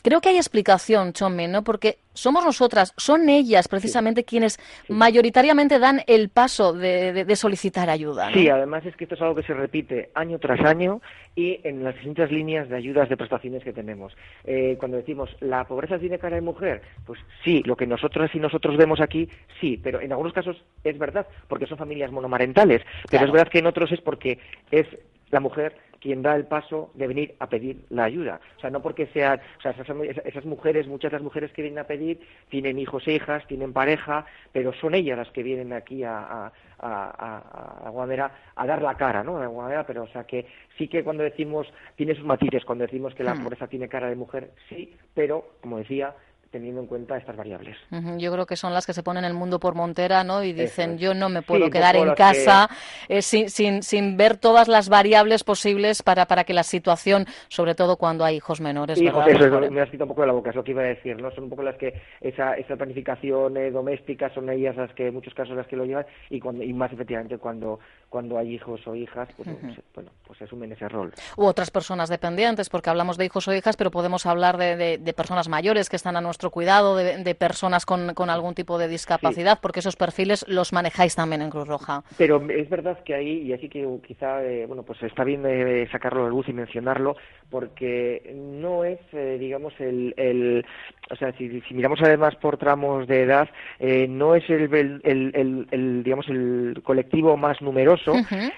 creo 0.07 0.21
que 0.21 0.29
hay 0.29 0.37
explicación, 0.37 1.11
Chome, 1.11 1.49
¿no? 1.49 1.65
Porque 1.65 1.97
somos 2.13 2.45
nosotras, 2.45 2.93
son 2.95 3.27
ellas 3.27 3.67
precisamente 3.67 4.23
quienes 4.23 4.57
mayoritariamente 4.87 5.79
dan 5.79 6.01
el 6.07 6.29
paso 6.29 6.71
de, 6.71 7.25
solicitar 7.35 7.89
ayuda. 7.89 8.31
Sí, 8.31 8.47
además 8.47 8.85
es 8.85 8.95
que 8.95 9.03
esto 9.03 9.15
es 9.15 9.21
algo 9.21 9.35
que 9.35 9.43
se 9.43 9.53
repite 9.53 10.09
año 10.15 10.39
tras 10.39 10.61
año 10.61 11.01
y 11.35 11.59
en 11.63 11.83
las 11.83 11.93
distintas 11.95 12.31
líneas 12.31 12.69
de 12.69 12.77
ayudas 12.77 13.09
de 13.09 13.17
prestaciones 13.17 13.65
que 13.65 13.73
tenemos. 13.73 14.15
Eh, 14.45 14.77
cuando 14.79 14.95
decimos 14.95 15.29
la 15.41 15.65
pobreza 15.65 15.99
tiene 15.99 16.19
cara 16.19 16.37
de 16.37 16.41
mujer, 16.41 16.81
pues 17.05 17.19
sí, 17.43 17.61
lo 17.65 17.75
que 17.75 17.85
nosotras 17.85 18.33
y 18.33 18.39
nosotros 18.39 18.77
vemos 18.77 19.01
aquí, 19.01 19.29
sí, 19.59 19.77
pero 19.77 19.99
en 19.99 20.11
algunos 20.13 20.31
casos 20.31 20.55
es 20.85 20.97
verdad, 20.97 21.27
porque 21.49 21.67
son 21.67 21.77
familias 21.77 22.13
monomarentales, 22.13 22.81
pero 23.11 23.25
es 23.25 23.31
verdad 23.31 23.51
que 23.51 23.59
en 23.59 23.67
otros 23.67 23.91
es 23.91 23.99
porque 23.99 24.39
es 24.71 24.87
la 25.31 25.39
mujer 25.39 25.75
quien 25.99 26.21
da 26.21 26.35
el 26.35 26.45
paso 26.45 26.91
de 26.93 27.07
venir 27.07 27.35
a 27.39 27.47
pedir 27.47 27.85
la 27.89 28.05
ayuda. 28.05 28.39
O 28.57 28.59
sea, 28.59 28.69
no 28.69 28.81
porque 28.81 29.07
sean, 29.07 29.39
o 29.57 29.61
sea, 29.61 29.71
esas, 29.71 30.45
mujeres, 30.45 30.87
muchas 30.87 31.11
de 31.11 31.17
las 31.17 31.23
mujeres 31.23 31.51
que 31.51 31.61
vienen 31.61 31.79
a 31.79 31.85
pedir, 31.85 32.19
tienen 32.49 32.79
hijos 32.79 33.07
e 33.07 33.13
hijas, 33.13 33.45
tienen 33.47 33.73
pareja, 33.73 34.25
pero 34.51 34.73
son 34.73 34.95
ellas 34.95 35.17
las 35.17 35.29
que 35.31 35.43
vienen 35.43 35.73
aquí 35.73 36.03
a, 36.03 36.19
a, 36.19 36.51
a, 36.79 37.81
a, 37.89 38.31
a 38.55 38.65
dar 38.67 38.81
la 38.81 38.95
cara, 38.95 39.23
¿no? 39.23 39.37
A 39.37 39.47
Guadalajara, 39.47 39.87
pero 39.87 40.03
o 40.03 40.07
sea 40.07 40.25
que 40.25 40.45
sí 40.77 40.87
que 40.87 41.03
cuando 41.03 41.23
decimos, 41.23 41.67
tiene 41.95 42.15
sus 42.15 42.25
matices, 42.25 42.65
cuando 42.65 42.85
decimos 42.85 43.15
que 43.15 43.23
la 43.23 43.33
hmm. 43.33 43.43
pobreza 43.43 43.67
tiene 43.67 43.89
cara 43.89 44.09
de 44.09 44.15
mujer, 44.15 44.51
sí, 44.69 44.95
pero, 45.13 45.55
como 45.61 45.79
decía, 45.79 46.15
teniendo 46.51 46.81
en 46.81 46.87
cuenta 46.87 47.17
estas 47.17 47.35
variables. 47.35 47.77
Yo 48.17 48.31
creo 48.31 48.45
que 48.45 48.55
son 48.55 48.73
las 48.73 48.85
que 48.85 48.93
se 48.93 49.03
ponen 49.03 49.25
el 49.25 49.33
mundo 49.33 49.59
por 49.59 49.75
montera, 49.75 50.23
¿no? 50.23 50.43
Y 50.43 50.53
dicen, 50.53 50.97
yo 50.97 51.13
no 51.13 51.29
me 51.29 51.41
puedo 51.41 51.69
quedar 51.69 51.95
en 51.95 52.13
casa 52.13 52.69
eh, 53.07 53.21
sin, 53.21 53.49
sin, 53.49 53.83
sin, 53.83 54.17
ver 54.17 54.37
todas 54.37 54.67
las 54.67 54.89
variables 54.89 55.43
posibles 55.43 56.03
para, 56.03 56.25
para 56.25 56.43
que 56.43 56.53
la 56.53 56.63
situación, 56.63 57.25
sobre 57.47 57.75
todo 57.75 57.97
cuando 57.97 58.23
hay 58.23 58.37
hijos 58.37 58.61
menores, 58.61 59.01
¿verdad? 59.01 59.29
Eso, 59.29 59.71
me 59.71 59.81
has 59.81 59.89
quitado 59.89 60.05
un 60.05 60.09
poco 60.09 60.21
de 60.21 60.27
la 60.27 60.33
boca, 60.33 60.49
es 60.49 60.55
lo 60.55 60.63
que 60.63 60.71
iba 60.71 60.81
a 60.81 60.85
decir, 60.85 61.21
¿no? 61.21 61.31
Son 61.31 61.45
un 61.45 61.49
poco 61.49 61.63
las 61.63 61.75
que 61.75 62.01
esa, 62.21 62.53
esa 62.53 62.75
planificación 62.75 63.57
eh, 63.57 63.71
doméstica 63.71 64.29
son 64.33 64.49
ellas 64.49 64.75
las 64.75 64.93
que, 64.93 65.07
en 65.07 65.13
muchos 65.13 65.33
casos, 65.33 65.55
las 65.55 65.67
que 65.67 65.75
lo 65.75 65.85
llevan 65.85 66.05
y, 66.29 66.39
cuando, 66.39 66.63
y 66.63 66.73
más 66.73 66.91
efectivamente 66.91 67.37
cuando, 67.37 67.79
cuando 68.09 68.37
hay 68.37 68.53
hijos 68.53 68.85
o 68.87 68.95
hijas, 68.95 69.27
pues, 69.35 69.49
bueno, 69.93 70.11
pues 70.25 70.41
asumen 70.41 70.71
ese 70.71 70.87
rol. 70.87 71.13
U 71.35 71.45
otras 71.45 71.71
personas 71.71 72.09
dependientes, 72.09 72.69
porque 72.69 72.89
hablamos 72.89 73.17
de 73.17 73.25
hijos 73.25 73.47
o 73.47 73.53
hijas, 73.53 73.75
pero 73.75 73.91
podemos 73.91 74.25
hablar 74.25 74.57
de, 74.57 74.97
de, 74.97 75.13
personas 75.13 75.49
mayores 75.49 75.89
que 75.89 75.95
están 75.95 76.15
a 76.15 76.21
nuestro 76.21 76.51
cuidado, 76.51 76.95
de, 76.95 77.35
personas 77.35 77.85
con, 77.85 78.13
con, 78.13 78.29
algún 78.29 78.53
tipo 78.53 78.77
de 78.77 78.87
discapacidad, 78.87 79.59
porque 79.61 79.79
esos 79.79 79.95
perfiles 79.95 80.45
los 80.47 80.73
manejáis 80.73 81.15
también 81.15 81.41
en 81.41 81.49
Cruz 81.49 81.67
Roja. 81.67 82.03
Pero 82.17 82.41
es 82.49 82.69
verdad 82.69 82.99
que 83.03 83.13
ahí, 83.13 83.41
y 83.41 83.53
así 83.53 83.69
que 83.69 83.85
quizá, 84.05 84.43
eh, 84.43 84.65
bueno, 84.65 84.83
pues 84.83 85.01
está 85.03 85.23
bien 85.23 85.43
de 85.43 85.87
sacarlo 85.91 86.21
a 86.21 86.23
la 86.25 86.29
luz 86.29 86.47
y 86.47 86.53
mencionarlo, 86.53 87.17
porque 87.49 88.33
no 88.35 88.83
es, 88.83 88.99
eh, 89.13 89.37
digamos, 89.39 89.73
el, 89.79 90.13
el, 90.17 90.65
o 91.09 91.15
sea, 91.15 91.31
si, 91.37 91.61
si, 91.61 91.73
miramos 91.73 91.99
además 92.01 92.35
por 92.35 92.57
tramos 92.57 93.07
de 93.07 93.23
edad, 93.23 93.49
eh, 93.79 94.07
no 94.07 94.35
es 94.35 94.49
el, 94.49 94.73
el, 95.03 95.67
el, 95.71 96.03
digamos, 96.03 96.27
el 96.27 96.81
colectivo 96.83 97.37
más 97.37 97.61
numeroso, 97.61 97.96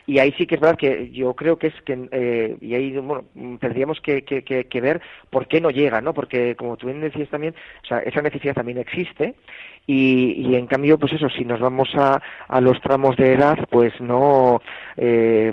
y 0.06 0.20
ahí 0.20 0.34
sí 0.38 0.46
que 0.46 0.56
es 0.56 0.62
verdad 0.62 0.78
que 0.78 1.10
yo 1.12 1.34
creo 1.34 1.58
que 1.58 1.68
es 1.68 1.82
que, 1.86 2.08
eh, 2.12 2.58
y 2.62 2.76
ahí, 2.76 2.92
bueno, 2.98 3.26
tendríamos 3.60 4.00
que, 4.02 4.24
que, 4.24 4.44
que, 4.44 4.82
ver 4.82 5.02
por 5.30 5.48
qué 5.48 5.62
no 5.62 5.70
llega, 5.70 6.02
¿no? 6.02 6.14
Porque, 6.14 6.56
como 6.56 6.78
tú 6.78 6.88
bien 6.88 7.02
decías 7.02 7.30
también, 7.30 7.56
o 7.84 7.88
sea, 7.88 8.00
esa 8.00 8.22
necesidad 8.22 8.54
también 8.54 8.78
existe, 8.78 9.36
y, 9.88 10.48
y 10.48 10.56
en 10.56 10.68
cambio, 10.68 11.00
pues 11.00 11.14
eso, 11.14 11.30
si 11.30 11.44
nos 11.46 11.60
vamos 11.60 11.90
a, 11.96 12.22
a 12.48 12.62
los 12.62 12.80
tramos 12.82 13.16
de 13.18 13.34
edad, 13.34 13.58
pues 13.72 14.00
no, 14.00 14.62
eh, 14.98 15.52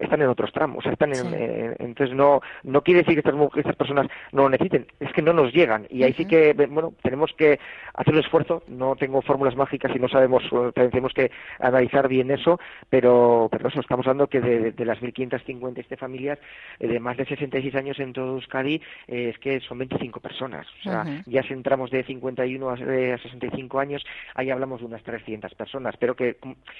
están 0.00 0.22
en 0.22 0.28
otros 0.28 0.52
tramos, 0.52 0.86
están 0.86 1.14
en, 1.14 1.76
entonces 1.78 2.16
no, 2.16 2.40
no 2.62 2.82
quiere 2.82 3.00
decir 3.00 3.14
que 3.14 3.28
estas, 3.28 3.34
estas 3.56 3.76
personas 3.76 4.06
no 4.32 4.44
lo 4.44 4.48
necesiten, 4.48 4.86
es 5.00 5.12
que 5.12 5.20
no 5.20 5.34
nos 5.34 5.52
llegan, 5.52 5.86
y 5.90 6.02
ahí 6.02 6.14
sí 6.14 6.24
que, 6.24 6.54
bueno, 6.54 6.94
tenemos 7.02 7.32
que 7.36 7.58
hacer 7.92 8.14
un 8.14 8.20
esfuerzo, 8.20 8.62
no 8.68 8.96
tengo 8.96 9.20
fórmulas 9.20 9.54
mágicas 9.54 9.92
y 9.94 9.98
no 9.98 10.08
sabemos, 10.08 10.42
tenemos 10.74 11.12
que 11.12 11.30
analizar 11.60 12.08
bien 12.08 12.30
eso, 12.30 12.58
pero, 12.88 13.23
pero 13.50 13.68
eso, 13.68 13.80
estamos 13.80 14.06
hablando 14.06 14.26
que 14.26 14.40
de, 14.40 14.72
de 14.72 14.84
las 14.84 14.98
1.557 15.00 15.96
familias 15.98 16.38
eh, 16.78 16.88
de 16.88 17.00
más 17.00 17.16
de 17.16 17.26
66 17.26 17.74
años 17.74 17.98
en 17.98 18.12
todo 18.12 18.34
Euskadi, 18.34 18.80
eh, 19.08 19.30
es 19.34 19.38
que 19.38 19.60
son 19.60 19.78
25 19.78 20.20
personas, 20.20 20.66
o 20.80 20.82
sea, 20.82 21.04
ya 21.26 21.42
si 21.42 21.52
entramos 21.52 21.90
de 21.90 22.04
51 22.04 22.70
a, 22.70 22.76
65 22.76 23.78
años, 23.78 24.04
ahí 24.34 24.50
hablamos 24.50 24.80
de 24.80 24.86
unas 24.86 25.02
300 25.02 25.54
personas, 25.54 25.94
pero 25.98 26.14
que 26.14 26.36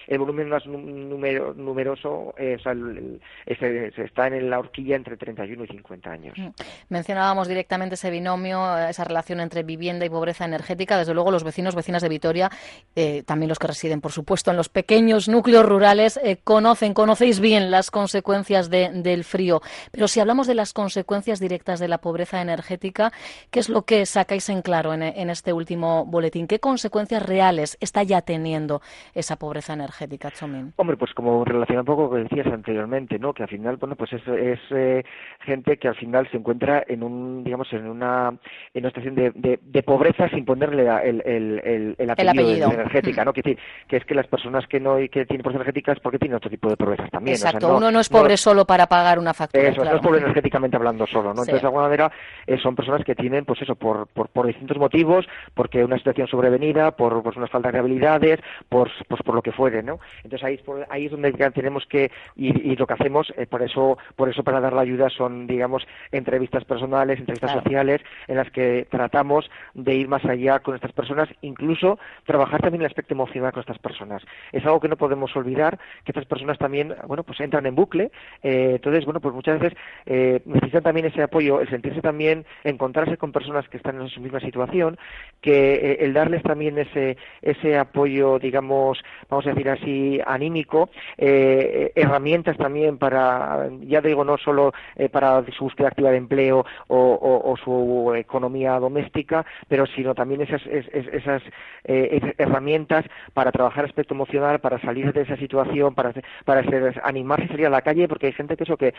el 0.06 0.18
volumen 0.18 0.48
más 0.48 0.66
número, 0.66 1.54
numeroso 1.54 2.34
eh, 2.38 2.56
o 2.58 2.62
sea, 2.62 4.04
está 4.04 4.26
en 4.26 4.50
la 4.50 4.58
horquilla 4.58 4.96
entre 4.96 5.16
31 5.16 5.64
y 5.64 5.66
50 5.68 6.10
años. 6.10 6.38
Mm. 6.38 6.48
Mencionábamos 6.88 7.48
directamente 7.48 7.94
ese 7.94 8.10
binomio, 8.10 8.78
esa 8.78 9.04
relación 9.04 9.40
entre 9.40 9.62
vivienda 9.62 10.04
y 10.04 10.10
pobreza 10.10 10.44
energética. 10.44 10.98
Desde 10.98 11.14
luego, 11.14 11.30
los 11.30 11.44
vecinos, 11.44 11.74
vecinas 11.74 12.02
de 12.02 12.08
Vitoria, 12.08 12.50
eh, 12.94 13.22
también 13.24 13.48
los 13.48 13.58
que 13.58 13.66
residen, 13.66 14.00
por 14.00 14.12
supuesto, 14.12 14.50
en 14.50 14.56
los 14.56 14.68
pequeños 14.68 15.28
núcleos 15.28 15.64
rurales, 15.64 16.20
eh, 16.34 16.38
conocen, 16.42 16.94
conocéis 16.94 17.40
bien 17.40 17.70
las 17.70 17.90
consecuencias 17.90 18.70
del 18.70 19.24
frío. 19.24 19.60
Pero 19.92 20.08
si 20.08 20.20
hablamos 20.20 20.46
de 20.46 20.54
las 20.54 20.72
consecuencias 20.72 21.40
directas 21.40 21.80
de 21.80 21.88
la 21.88 21.98
pobreza 21.98 22.40
energética, 22.40 23.12
¿qué 23.50 23.60
es 23.60 23.68
lo 23.68 23.82
que 23.82 24.06
sacáis 24.06 24.48
en 24.48 24.62
claro 24.62 24.92
en, 24.94 25.30
este 25.30 25.52
último 25.52 26.04
boletín? 26.06 26.46
¿Qué 26.46 26.58
consecuencias 26.58 27.24
reales 27.24 27.76
está 27.80 28.02
ya 28.02 28.22
teniendo 28.22 28.80
esa 29.14 29.36
pobreza 29.36 29.72
energética, 29.72 30.30
Chomín? 30.30 30.72
Hombre, 30.76 30.96
pues 30.96 31.12
como 31.14 31.44
relaciona 31.44 31.80
un 31.80 31.86
poco 31.86 32.02
lo 32.04 32.10
que 32.10 32.28
decías 32.28 32.52
anteriormente, 32.52 33.18
¿no? 33.18 33.32
Que 33.32 33.44
al 33.44 33.48
final, 33.48 33.76
bueno, 33.76 33.96
pues 33.96 34.12
es, 34.12 34.26
es 34.28 34.60
eh, 34.70 35.04
gente 35.40 35.76
que 35.76 35.88
al 35.88 35.96
final 35.96 36.28
se 36.30 36.36
encuentra 36.36 36.84
en 36.86 37.02
un, 37.02 37.44
digamos, 37.44 37.72
en 37.72 37.86
una, 37.86 38.34
en 38.74 38.84
una 38.84 38.90
situación 38.90 39.14
de, 39.14 39.58
de, 39.62 39.82
pobreza 39.82 40.28
sin 40.30 40.44
ponerle 40.44 40.88
el, 41.04 41.22
el, 41.26 41.94
el, 41.98 42.10
apellido, 42.10 42.72
energética, 42.72 43.24
¿no? 43.24 43.32
Que, 43.32 43.42
que 43.42 43.96
es 43.96 44.04
que 44.04 44.14
las 44.14 44.26
personas 44.26 44.66
que 44.66 44.80
no 44.80 44.96
que 45.10 45.26
tienen 45.26 45.42
pobreza 45.42 45.58
energética 45.58 45.92
es 45.92 46.00
porque 46.00 46.18
otro 46.32 46.48
tipo 46.48 46.70
de 46.70 46.76
pobreza 46.76 47.08
también. 47.08 47.34
Exacto, 47.34 47.76
uno 47.76 47.90
no 47.90 48.00
es 48.00 48.08
pobre 48.08 48.36
solo 48.36 48.64
para 48.64 48.86
pagar 48.86 49.18
una 49.18 49.34
factura. 49.34 49.68
Eso, 49.68 49.84
no 49.84 49.96
es 49.96 50.00
pobre 50.00 50.20
energéticamente 50.20 50.76
hablando 50.76 51.06
solo, 51.06 51.34
¿no? 51.34 51.42
Entonces, 51.42 51.60
de 51.60 51.66
alguna 51.66 51.84
manera, 51.84 52.12
eh, 52.46 52.56
son 52.58 52.74
personas 52.74 53.04
que 53.04 53.14
tienen, 53.14 53.44
pues 53.44 53.60
eso, 53.60 53.74
por, 53.74 54.06
por, 54.06 54.28
por 54.28 54.46
distintos 54.46 54.78
motivos, 54.78 55.26
porque 55.54 55.84
una 55.84 55.98
situación 55.98 56.26
sobrevenida, 56.28 56.92
por 56.92 57.22
pues, 57.22 57.36
unas 57.36 57.50
faltas 57.50 57.72
de 57.72 57.78
habilidades, 57.80 58.40
por, 58.68 58.90
pues, 59.08 59.22
por 59.22 59.34
lo 59.34 59.42
que 59.42 59.52
fuere, 59.52 59.82
¿no? 59.82 59.98
Entonces, 60.22 60.44
ahí, 60.44 60.60
ahí 60.88 61.06
es 61.06 61.10
donde 61.10 61.32
tenemos 61.50 61.84
que, 61.86 62.10
y, 62.36 62.72
y 62.72 62.76
lo 62.76 62.86
que 62.86 62.94
hacemos, 62.94 63.32
eh, 63.36 63.46
por 63.46 63.62
eso, 63.62 63.98
por 64.16 64.28
eso 64.28 64.42
para 64.42 64.60
dar 64.60 64.72
la 64.72 64.82
ayuda 64.82 65.10
son, 65.10 65.46
digamos, 65.46 65.86
entrevistas 66.12 66.64
personales, 66.64 67.18
entrevistas 67.18 67.52
sociales, 67.52 68.00
en 68.28 68.36
las 68.36 68.50
que 68.50 68.86
tratamos 68.90 69.50
de 69.74 69.94
ir 69.94 70.08
más 70.08 70.24
allá 70.24 70.60
con 70.60 70.74
estas 70.74 70.92
personas, 70.92 71.28
incluso 71.42 71.98
trabajar 72.24 72.60
también 72.60 72.82
el 72.82 72.86
aspecto 72.86 73.14
emocional 73.14 73.52
con 73.52 73.60
estas 73.60 73.78
personas. 73.78 74.22
Es 74.52 74.64
algo 74.64 74.80
que 74.80 74.88
no 74.88 74.96
podemos 74.96 75.34
olvidar, 75.36 75.78
que 76.04 76.12
estas 76.14 76.26
personas 76.26 76.58
también, 76.58 76.94
bueno, 77.08 77.24
pues 77.24 77.40
entran 77.40 77.66
en 77.66 77.74
bucle, 77.74 78.12
eh, 78.42 78.74
entonces, 78.76 79.04
bueno, 79.04 79.20
pues 79.20 79.34
muchas 79.34 79.58
veces 79.58 79.76
eh, 80.06 80.40
necesitan 80.44 80.84
también 80.84 81.06
ese 81.06 81.22
apoyo, 81.22 81.60
el 81.60 81.68
sentirse 81.68 82.00
también, 82.00 82.46
encontrarse 82.62 83.16
con 83.16 83.32
personas 83.32 83.68
que 83.68 83.78
están 83.78 84.00
en 84.00 84.08
su 84.08 84.20
misma 84.20 84.38
situación, 84.38 84.96
que 85.40 85.74
eh, 85.74 85.96
el 86.00 86.12
darles 86.12 86.42
también 86.44 86.78
ese, 86.78 87.16
ese 87.42 87.76
apoyo, 87.76 88.38
digamos, 88.38 89.02
vamos 89.28 89.46
a 89.46 89.50
decir 89.50 89.68
así, 89.68 90.20
anímico, 90.24 90.88
herramientas 91.16 92.56
también 92.56 92.98
para, 92.98 93.68
ya 93.80 94.00
digo, 94.00 94.24
no 94.24 94.38
solo 94.38 94.72
para 95.10 95.44
su 95.56 95.64
búsqueda 95.64 95.88
activa 95.88 96.10
de 96.10 96.18
empleo 96.18 96.64
o, 96.88 97.56
su 97.64 98.14
economía 98.14 98.78
doméstica, 98.78 99.44
pero 99.68 99.86
sino 99.86 100.14
también 100.14 100.42
esas, 100.42 100.62
esas 100.66 101.42
eh, 101.84 102.34
herramientas 102.38 103.04
para 103.32 103.52
trabajar 103.52 103.84
aspecto 103.84 104.14
emocional, 104.14 104.58
para 104.60 104.80
salir 104.80 105.12
de 105.12 105.22
esa 105.22 105.36
situación, 105.36 105.94
para, 105.94 106.03
para 106.44 106.62
animarse 107.02 107.44
a 107.44 107.48
salir 107.48 107.66
a 107.66 107.70
la 107.70 107.82
calle, 107.82 108.08
porque 108.08 108.26
hay 108.26 108.32
gente 108.32 108.56
que 108.56 108.64
eso 108.64 108.76
que 108.76 108.94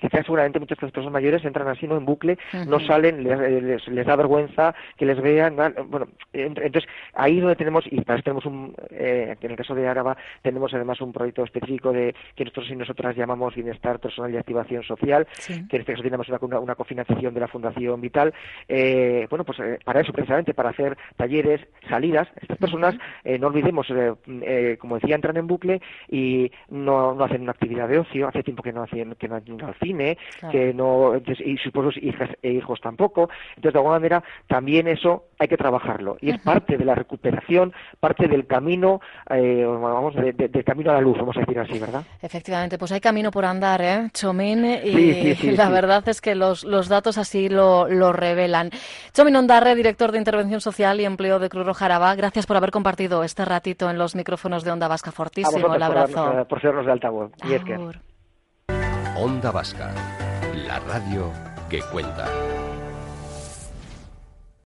quizás 0.00 0.24
seguramente 0.24 0.60
muchas 0.60 0.78
de 0.78 0.88
personas 0.88 1.12
mayores 1.12 1.44
entran 1.44 1.68
así 1.68 1.86
no 1.86 1.96
en 1.96 2.04
bucle, 2.04 2.38
no 2.66 2.80
salen, 2.80 3.24
les, 3.24 3.86
les, 3.88 4.06
da 4.06 4.16
vergüenza 4.16 4.74
que 4.96 5.06
les 5.06 5.20
vean, 5.20 5.56
bueno, 5.88 6.08
entonces 6.32 6.88
ahí 7.14 7.40
donde 7.40 7.56
tenemos, 7.56 7.84
y 7.90 8.00
para 8.00 8.16
eso 8.16 8.24
tenemos 8.24 8.46
un, 8.46 8.74
eh, 8.90 9.36
en 9.40 9.50
el 9.50 9.56
caso 9.56 9.74
de 9.74 9.86
Araba, 9.86 10.16
tenemos 10.42 10.72
además 10.74 11.00
un 11.00 11.12
proyecto 11.12 11.44
específico 11.44 11.92
de 11.92 12.14
que 12.34 12.44
nosotros 12.44 12.70
y 12.70 12.76
nosotras 12.76 13.16
llamamos 13.16 13.54
Bienestar 13.54 13.98
Personal 13.98 14.32
y 14.32 14.36
Activación 14.36 14.82
Social, 14.82 15.26
que 15.46 15.76
en 15.76 15.80
este 15.80 15.92
caso 15.92 16.02
tenemos 16.02 16.28
una, 16.28 16.58
una, 16.58 16.74
cofinanciación 16.74 17.34
de 17.34 17.40
la 17.40 17.48
Fundación 17.48 18.00
Vital, 18.00 18.32
eh, 18.68 19.26
bueno, 19.30 19.44
pues 19.44 19.58
eh, 19.60 19.78
para 19.84 20.00
eso 20.00 20.12
precisamente, 20.12 20.54
para 20.54 20.70
hacer 20.70 20.96
talleres, 21.16 21.60
salidas, 21.88 22.28
estas 22.40 22.58
personas, 22.58 22.96
no 23.24 23.48
olvidemos, 23.48 23.86
como 24.78 24.94
decía, 24.98 25.14
entran 25.14 25.36
en 25.36 25.46
bucle 25.46 25.80
y 26.08 26.47
no, 26.68 27.14
no 27.14 27.24
hacen 27.24 27.42
una 27.42 27.52
actividad 27.52 27.88
de 27.88 27.98
ocio, 27.98 28.28
hace 28.28 28.42
tiempo 28.42 28.62
que 28.62 28.72
no 28.72 28.82
hacen, 28.82 29.14
que 29.14 29.28
no 29.28 29.36
han 29.36 29.42
ido 29.46 29.66
al 29.66 29.74
cine, 29.76 30.18
que 30.50 30.72
no, 30.74 31.16
y 31.16 31.56
sus 31.58 31.72
hijas 32.02 32.30
e 32.42 32.50
hijos 32.50 32.80
tampoco, 32.80 33.28
entonces 33.50 33.72
de 33.72 33.78
alguna 33.78 33.96
manera 33.96 34.22
también 34.46 34.88
eso 34.88 35.24
hay 35.38 35.48
que 35.48 35.56
trabajarlo 35.56 36.16
y 36.20 36.30
es 36.30 36.40
parte 36.40 36.76
de 36.76 36.84
la 36.84 36.94
recuperación, 36.94 37.72
parte 38.00 38.28
del 38.28 38.46
camino, 38.46 39.00
eh, 39.30 39.64
vamos, 39.64 40.14
del 40.14 40.64
camino 40.64 40.90
a 40.90 40.94
la 40.94 41.00
luz, 41.00 41.16
vamos 41.18 41.36
a 41.36 41.40
decir 41.40 41.58
así, 41.58 41.78
¿verdad? 41.78 42.02
Efectivamente, 42.20 42.78
pues 42.78 42.92
hay 42.92 43.00
camino 43.00 43.30
por 43.30 43.44
andar, 43.44 43.80
¿eh, 43.82 44.08
Chomín? 44.12 44.64
Y 44.64 45.34
la 45.52 45.68
verdad 45.68 46.06
es 46.08 46.20
que 46.20 46.34
los, 46.34 46.64
los 46.64 46.88
datos 46.88 47.18
así 47.18 47.48
lo, 47.48 47.88
lo 47.88 48.12
revelan. 48.12 48.70
Chomín 49.12 49.36
Ondarre, 49.36 49.74
director 49.74 50.12
de 50.12 50.18
Intervención 50.18 50.60
Social 50.60 51.00
y 51.00 51.04
Empleo 51.04 51.38
de 51.38 51.48
Cruz 51.48 51.66
Roja 51.66 51.86
Araba, 51.86 52.14
gracias 52.14 52.46
por 52.46 52.56
haber 52.56 52.70
compartido 52.70 53.24
este 53.24 53.44
ratito 53.44 53.90
en 53.90 53.98
los 53.98 54.14
micrófonos 54.14 54.64
de 54.64 54.70
Onda 54.70 54.88
Vasca. 54.88 55.12
Fortísimo, 55.12 55.74
el 55.74 55.82
abrazo. 55.82 56.37
Por, 56.38 56.48
por 56.48 56.60
sernos 56.60 56.86
de 56.86 56.92
altavoz. 56.92 57.32
Y 57.44 57.54
es 57.54 57.64
que... 57.64 57.76
Onda 59.16 59.50
Vasca, 59.50 59.92
la 60.54 60.78
radio 60.80 61.32
que 61.68 61.80
cuenta. 61.90 62.26